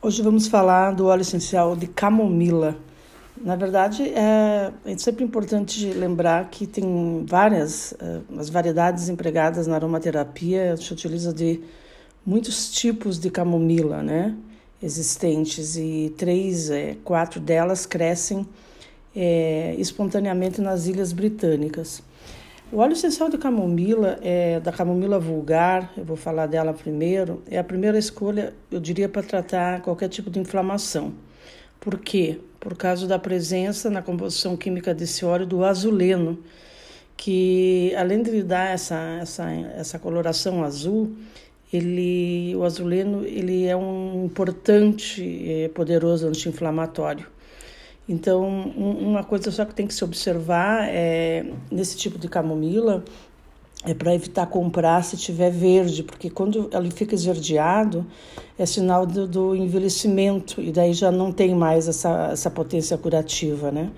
[0.00, 2.76] Hoje vamos falar do óleo essencial de camomila.
[3.36, 9.74] Na verdade, é, é sempre importante lembrar que tem várias uh, as variedades empregadas na
[9.74, 10.76] aromaterapia.
[10.76, 11.60] Se utiliza de
[12.24, 14.36] muitos tipos de camomila, né,
[14.80, 18.46] existentes e três, é, quatro delas crescem
[19.16, 22.04] é, espontaneamente nas ilhas britânicas.
[22.70, 27.56] O óleo essencial de camomila, é, da camomila vulgar, eu vou falar dela primeiro, é
[27.58, 31.14] a primeira escolha, eu diria, para tratar qualquer tipo de inflamação.
[31.80, 32.38] Por quê?
[32.60, 36.38] Por causa da presença na composição química desse óleo do azuleno,
[37.16, 41.16] que além de lhe dar essa, essa, essa coloração azul,
[41.72, 47.37] ele, o azuleno ele é um importante e é, poderoso anti-inflamatório.
[48.08, 53.04] Então, uma coisa só que tem que se observar é nesse tipo de camomila
[53.84, 58.04] é para evitar comprar se tiver verde, porque quando ele fica esverdeado
[58.58, 63.70] é sinal do, do, envelhecimento e daí já não tem mais essa, essa potência curativa,
[63.70, 63.90] né?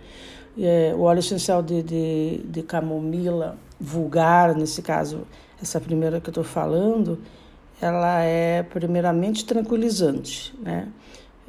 [0.58, 5.20] É, o óleo essencial de, de, de camomila vulgar, nesse caso,
[5.62, 7.18] essa primeira que eu estou falando,
[7.80, 10.88] ela é primeiramente tranquilizante, né?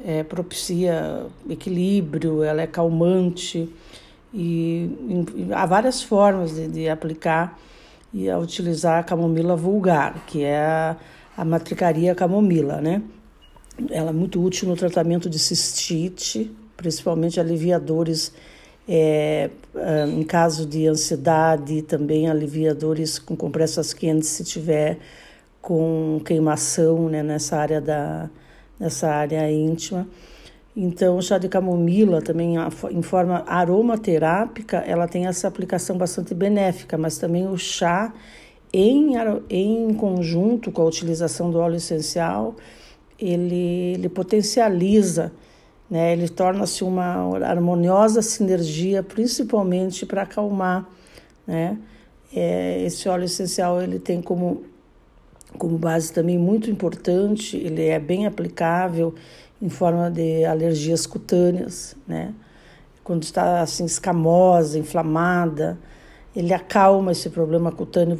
[0.04, 3.68] É, propicia equilíbrio, ela é calmante
[4.32, 4.90] e,
[5.34, 7.58] e há várias formas de, de, aplicar
[8.12, 10.96] e a utilizar a camomila vulgar, que é a,
[11.36, 13.02] a matricaria camomila, né?
[13.90, 18.32] Ela é muito útil no tratamento de cistite, principalmente aliviadores
[18.86, 24.98] é, é em caso de ansiedade, também aliviadores com compressas quentes se tiver
[25.60, 28.28] com queimação né, nessa área da,
[28.82, 30.08] nessa área íntima.
[30.74, 32.56] Então, o chá de camomila também,
[32.90, 38.12] em forma aromaterápica, ela tem essa aplicação bastante benéfica, mas também o chá,
[38.72, 39.12] em,
[39.48, 42.56] em conjunto com a utilização do óleo essencial,
[43.18, 45.30] ele, ele potencializa,
[45.88, 46.12] né?
[46.12, 50.88] ele torna-se uma harmoniosa sinergia, principalmente para acalmar.
[51.46, 51.78] Né?
[52.34, 54.64] É, esse óleo essencial ele tem como
[55.58, 59.14] como base também muito importante, ele é bem aplicável
[59.60, 62.34] em forma de alergias cutâneas, né?
[63.04, 65.78] Quando está assim escamosa, inflamada,
[66.34, 68.18] ele acalma esse problema cutâneo,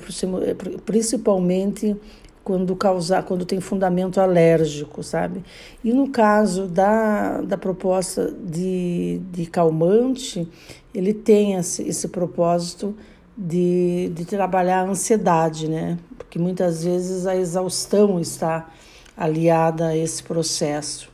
[0.85, 1.97] principalmente
[2.45, 5.45] quando causar, quando tem fundamento alérgico, sabe?
[5.83, 10.49] E no caso da, da proposta de, de calmante,
[10.93, 12.95] ele tem esse, esse propósito
[13.37, 15.99] de, de trabalhar a ansiedade, né?
[16.17, 18.71] Porque muitas vezes a exaustão está
[19.17, 21.11] aliada a esse processo.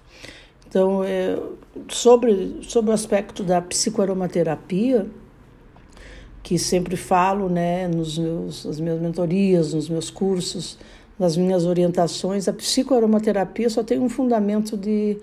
[0.68, 1.38] Então, é,
[1.88, 5.06] sobre, sobre o aspecto da psicoaromaterapia,
[6.42, 10.78] que sempre falo né, nos meus, nas minhas mentorias, nos meus cursos,
[11.18, 15.18] nas minhas orientações, a psicoaromaterapia só tem um fundamento de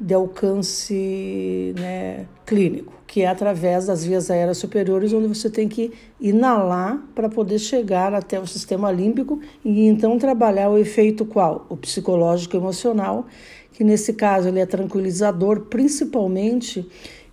[0.00, 5.92] de alcance né, clínico, que é através das vias aéreas superiores, onde você tem que
[6.18, 11.66] inalar para poder chegar até o sistema límbico e então trabalhar o efeito qual?
[11.68, 13.26] O psicológico emocional,
[13.74, 16.88] que nesse caso ele é tranquilizador, principalmente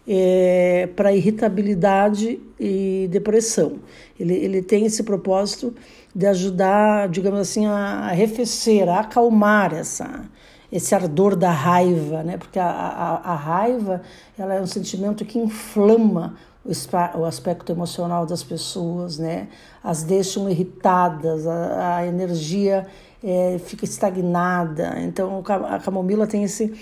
[0.06, 3.80] é, para irritabilidade e depressão.
[4.20, 5.74] Ele, ele tem esse propósito
[6.14, 10.26] de ajudar, digamos assim, a arrefecer, a acalmar essa
[10.72, 12.38] esse ardor da raiva, né?
[12.38, 14.02] Porque a, a, a raiva
[14.38, 16.36] ela é um sentimento que inflama
[17.16, 19.48] o, aspecto emocional das pessoas, né?
[19.84, 22.86] As deixam irritadas, a, a energia
[23.24, 24.96] é, fica estagnada.
[25.00, 26.74] Então a camomila tem esse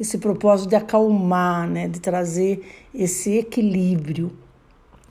[0.00, 1.88] esse propósito de acalmar, né?
[1.88, 4.32] De trazer esse equilíbrio,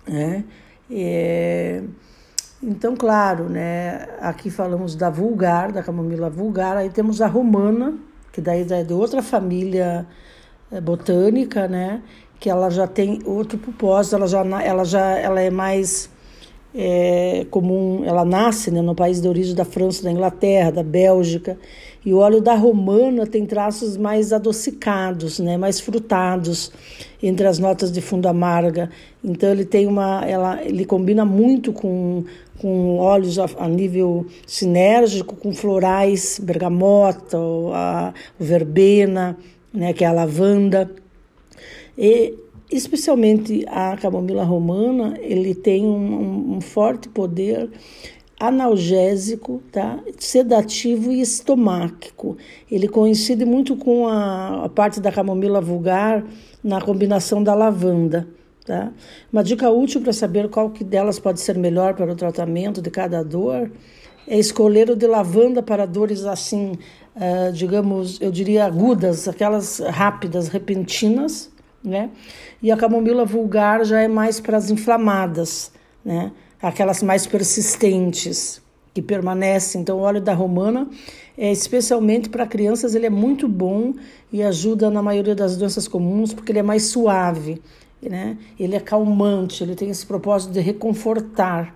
[0.07, 0.43] né?
[0.89, 1.83] É...
[2.61, 4.07] Então, claro, né?
[4.19, 7.97] Aqui falamos da vulgar, da camomila vulgar, aí temos a romana,
[8.31, 10.05] que daí é de outra família
[10.71, 12.01] é, botânica, né?
[12.39, 16.09] Que ela já tem outro propósito, ela já, ela já ela é mais
[16.73, 21.57] é, comum, ela nasce né, no país de origem da França, da Inglaterra, da Bélgica,
[22.03, 26.71] e o óleo da romana tem traços mais adocicados, né, mais frutados
[27.21, 28.89] entre as notas de fundo amarga.
[29.23, 32.23] Então ele tem uma, ela, ele combina muito com
[32.61, 37.35] com óleos a, a nível sinérgico, com florais, bergamota,
[37.73, 39.35] a, verbena,
[39.73, 40.91] né, que é a lavanda.
[41.97, 42.35] E
[42.71, 47.69] especialmente a camomila romana, ele tem um, um forte poder
[48.39, 49.99] analgésico, tá?
[50.17, 52.37] sedativo e estomáquico.
[52.71, 56.25] Ele coincide muito com a, a parte da camomila vulgar
[56.63, 58.27] na combinação da lavanda.
[58.65, 58.91] Tá?
[59.31, 62.89] Uma dica útil para saber qual que delas pode ser melhor para o tratamento de
[62.89, 63.71] cada dor
[64.27, 66.77] é escolher o de lavanda para dores assim,
[67.15, 71.50] uh, digamos, eu diria agudas, aquelas rápidas, repentinas,
[71.83, 72.09] né?
[72.61, 75.71] E a camomila vulgar já é mais para as inflamadas,
[76.03, 76.31] né?
[76.61, 78.61] Aquelas mais persistentes
[78.93, 79.81] que permanecem.
[79.81, 80.87] Então, o óleo da romana,
[81.37, 83.93] é, especialmente para crianças, ele é muito bom
[84.31, 87.61] e ajuda na maioria das doenças comuns porque ele é mais suave,
[88.01, 88.37] né?
[88.59, 91.75] Ele é calmante, ele tem esse propósito de reconfortar.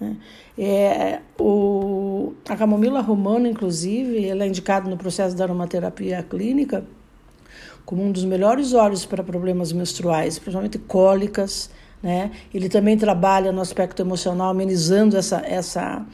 [0.00, 0.16] Né?
[0.58, 6.84] É, o, a camomila romana, inclusive, ela é indicada no processo da aromaterapia clínica
[7.84, 11.70] como um dos melhores óleos para problemas menstruais, principalmente cólicas.
[12.02, 12.30] Né?
[12.52, 16.04] Ele também trabalha no aspecto emocional, amenizando essa, essa,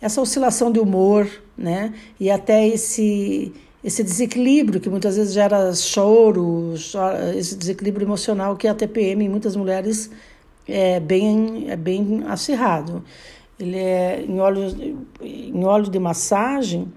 [0.00, 1.92] essa oscilação de humor né?
[2.18, 3.52] e até esse,
[3.82, 6.74] esse desequilíbrio que muitas vezes gera choro,
[7.36, 10.10] esse desequilíbrio emocional que a TPM em muitas mulheres
[10.68, 13.04] é bem, é bem acirrado.
[13.58, 16.90] Ele é em óleo, em óleo de massagem,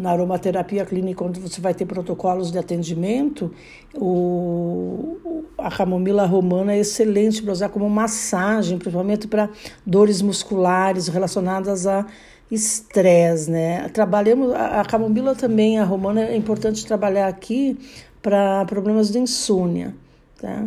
[0.00, 3.52] na aromaterapia clínica, onde você vai ter protocolos de atendimento,
[3.94, 5.16] o,
[5.58, 9.50] a camomila romana é excelente para usar como massagem, principalmente para
[9.84, 12.06] dores musculares relacionadas a
[12.50, 13.88] estresse, né?
[13.90, 17.78] Trabalhamos a, a camomila também, a romana é importante trabalhar aqui
[18.22, 19.94] para problemas de insônia,
[20.40, 20.66] tá?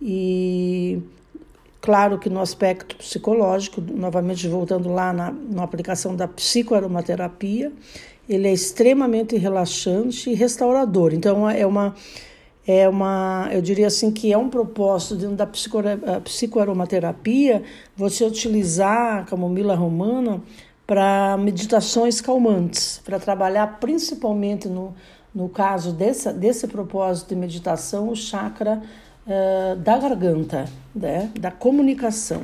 [0.00, 1.02] E
[1.88, 7.72] claro que no aspecto psicológico, novamente voltando lá na, na aplicação da psicoaromaterapia,
[8.28, 11.14] ele é extremamente relaxante e restaurador.
[11.14, 11.94] Então é uma
[12.66, 15.78] é uma, eu diria assim que é um propósito dentro da psico,
[16.24, 17.62] psicoaromaterapia
[17.96, 20.42] você utilizar a camomila romana
[20.86, 24.94] para meditações calmantes, para trabalhar principalmente no,
[25.34, 28.82] no caso desse, desse propósito de meditação, o chakra
[29.28, 30.64] uh, da garganta,
[30.94, 32.42] né, da comunicação.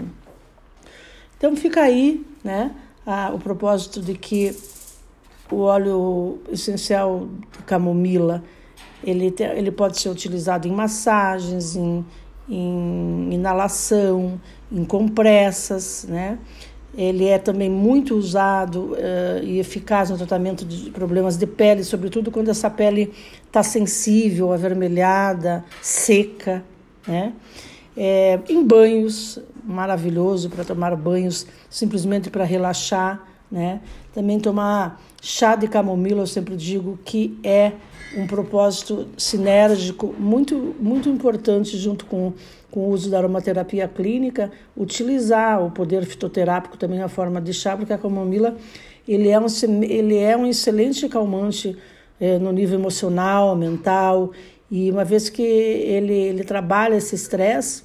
[1.36, 2.70] Então fica aí né,
[3.06, 4.56] a, o propósito de que
[5.50, 8.42] o óleo essencial de camomila
[9.02, 12.04] ele, te, ele pode ser utilizado em massagens, em,
[12.48, 14.40] em inalação,
[14.72, 16.38] em compressas, né?
[16.96, 22.30] Ele é também muito usado uh, e eficaz no tratamento de problemas de pele, sobretudo
[22.30, 23.12] quando essa pele
[23.44, 26.62] está sensível, avermelhada, seca,
[27.06, 27.32] né?
[27.96, 33.80] É, em banhos, maravilhoso para tomar banhos simplesmente para relaxar, né?
[34.12, 37.72] Também tomar chá de camomila, eu sempre digo que é
[38.16, 42.32] um propósito sinérgico muito, muito importante junto com,
[42.70, 47.76] com o uso da aromaterapia clínica, utilizar o poder fitoterápico também na forma de chá,
[47.76, 48.56] porque a camomila
[49.06, 49.46] ele é um,
[49.82, 51.76] ele é um excelente calmante
[52.20, 54.30] é, no nível emocional, mental,
[54.76, 57.84] e uma vez que ele, ele trabalha esse estresse,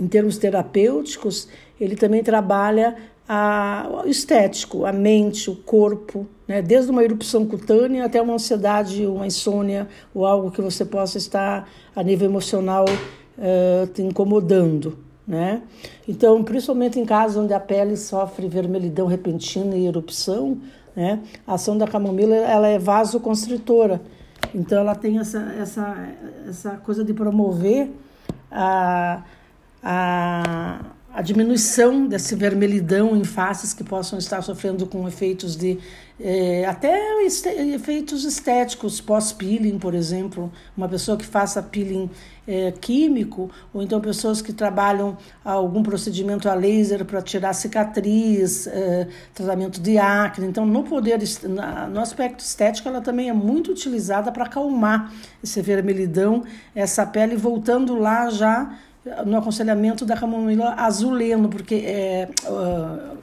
[0.00, 1.46] em termos terapêuticos,
[1.78, 2.96] ele também trabalha
[3.28, 6.62] a, o estético, a mente, o corpo, né?
[6.62, 11.68] desde uma erupção cutânea até uma ansiedade, uma insônia ou algo que você possa estar
[11.94, 14.96] a nível emocional uh, te incomodando.
[15.28, 15.60] Né?
[16.08, 20.56] Então, principalmente em casos onde a pele sofre vermelhidão repentina e erupção,
[20.96, 21.20] né?
[21.46, 24.00] a ação da camomila ela é vasoconstritora.
[24.54, 26.08] Então, ela tem essa, essa,
[26.48, 27.90] essa coisa de promover
[28.50, 29.22] a,
[29.82, 30.42] a
[31.16, 35.78] a diminuição dessa vermelhidão em faces que possam estar sofrendo com efeitos de
[36.20, 37.24] é, até
[37.74, 42.10] efeitos estéticos pós-peeling, por exemplo, uma pessoa que faça peeling
[42.46, 49.08] é, químico, ou então pessoas que trabalham algum procedimento a laser para tirar cicatriz, é,
[49.32, 50.46] tratamento de acne.
[50.46, 51.18] Então, no poder,
[51.90, 55.10] no aspecto estético, ela também é muito utilizada para acalmar
[55.42, 58.78] esse vermelhidão, essa pele voltando lá já
[59.24, 63.16] no aconselhamento da camomila azuleno, porque é, uh,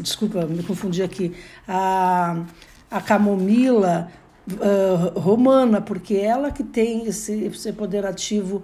[0.00, 1.34] desculpa, me confundi aqui,
[1.66, 2.42] a,
[2.90, 4.10] a camomila
[4.50, 8.62] uh, romana, porque é ela que tem esse, esse poder ativo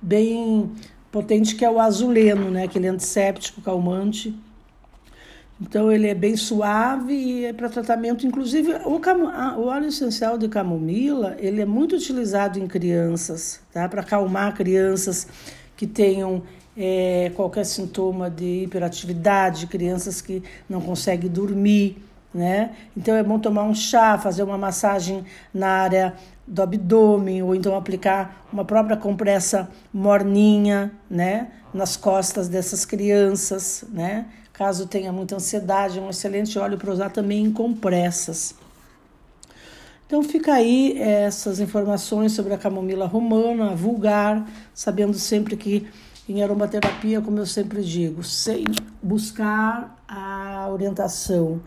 [0.00, 0.70] bem
[1.10, 4.34] potente, que é o azuleno, né, aquele antisséptico calmante.
[5.60, 9.00] Então ele é bem suave e é para tratamento, inclusive o,
[9.60, 13.88] o óleo essencial de camomila, ele é muito utilizado em crianças, tá?
[13.88, 15.28] Para acalmar crianças
[15.76, 16.42] que tenham
[16.76, 22.02] é, qualquer sintoma de hiperatividade, crianças que não conseguem dormir,
[22.32, 22.74] né?
[22.96, 26.14] Então é bom tomar um chá, fazer uma massagem na área
[26.46, 34.26] do abdômen ou então aplicar uma própria compressa morninha, né, nas costas dessas crianças, né?
[34.52, 38.54] Caso tenha muita ansiedade, é um excelente óleo para usar também em compressas.
[40.14, 45.88] Então fica aí essas informações sobre a camomila romana, vulgar, sabendo sempre que
[46.28, 48.64] em aromaterapia, como eu sempre digo, sem
[49.02, 51.60] buscar a a orientação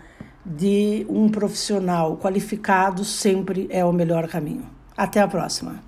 [0.45, 4.65] de um profissional qualificado sempre é o melhor caminho.
[4.95, 5.83] Até a próxima!